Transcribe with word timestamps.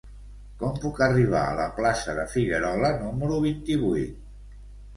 Com 0.61 0.79
puc 0.85 1.01
arribar 1.07 1.41
a 1.49 1.53
la 1.59 1.67
plaça 1.81 2.17
de 2.21 2.25
Figuerola 2.33 2.93
número 3.05 3.41
vint-i-vuit? 3.47 4.21